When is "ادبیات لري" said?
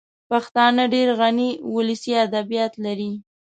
2.25-3.11